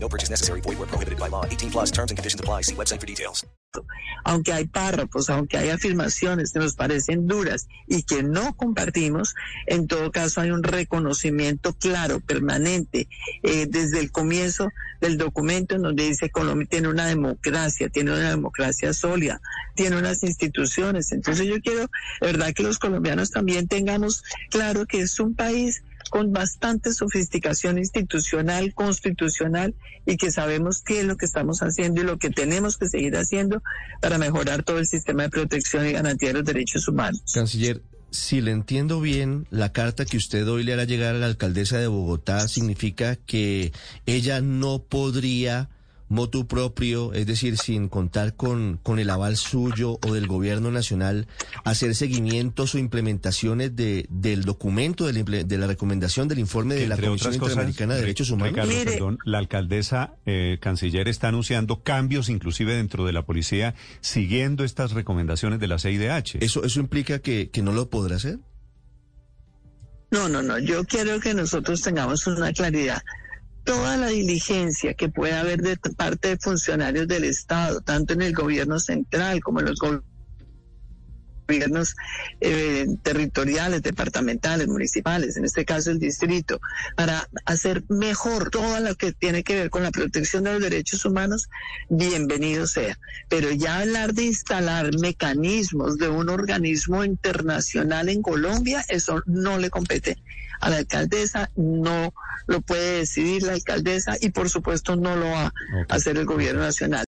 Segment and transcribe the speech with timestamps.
[0.00, 0.60] No purchase necessary.
[0.60, 1.44] Void where prohibited by law.
[1.44, 2.62] 18 plus terms and conditions apply.
[2.62, 3.44] See website for details.
[4.24, 9.34] aunque hay párrafos, aunque hay afirmaciones que nos parecen duras y que no compartimos,
[9.66, 13.08] en todo caso hay un reconocimiento claro, permanente,
[13.42, 14.70] eh, desde el comienzo
[15.00, 19.40] del documento en donde dice Colombia tiene una democracia, tiene una democracia sólida,
[19.74, 21.12] tiene unas instituciones.
[21.12, 21.88] Entonces yo quiero,
[22.20, 28.74] verdad, que los colombianos también tengamos claro que es un país con bastante sofisticación institucional,
[28.74, 29.74] constitucional
[30.06, 33.16] y que sabemos qué es lo que estamos haciendo y lo que tenemos que seguir
[33.16, 33.62] haciendo
[34.00, 37.22] para mejorar todo el sistema de protección y garantía de los derechos humanos.
[37.32, 41.26] Canciller, si le entiendo bien, la carta que usted hoy le hará llegar a la
[41.26, 43.72] alcaldesa de Bogotá significa que
[44.06, 45.68] ella no podría
[46.08, 51.26] motu propio, es decir, sin contar con, con el aval suyo o del gobierno nacional,
[51.64, 56.88] hacer seguimientos o implementaciones de, del documento, de la, de la recomendación del informe de
[56.88, 58.68] la Comisión otras cosas, Interamericana de Derechos Humanos.
[58.68, 64.64] Ricardo, perdón, la alcaldesa eh, canciller está anunciando cambios inclusive dentro de la policía siguiendo
[64.64, 66.36] estas recomendaciones de la CIDH.
[66.40, 68.38] ¿Eso, ¿Eso implica que, que no lo podrá hacer?
[70.10, 70.58] No, no, no.
[70.58, 73.02] Yo quiero que nosotros tengamos una claridad.
[73.68, 78.32] Toda la diligencia que pueda haber de parte de funcionarios del Estado, tanto en el
[78.32, 80.02] gobierno central como en los go-
[81.48, 81.96] gobiernos
[82.40, 86.60] eh, territoriales, departamentales, municipales, en este caso el distrito,
[86.94, 91.06] para hacer mejor todo lo que tiene que ver con la protección de los derechos
[91.06, 91.48] humanos,
[91.88, 92.98] bienvenido sea.
[93.30, 99.70] Pero ya hablar de instalar mecanismos de un organismo internacional en Colombia, eso no le
[99.70, 100.18] compete
[100.60, 102.12] a la alcaldesa, no
[102.46, 105.52] lo puede decidir la alcaldesa y por supuesto no lo va a
[105.94, 107.07] hacer el gobierno nacional.